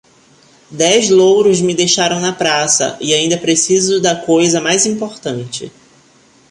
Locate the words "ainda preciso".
3.13-4.01